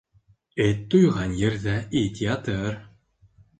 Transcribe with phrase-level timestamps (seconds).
[0.67, 2.83] Эт туйған ерҙә ит ятыр.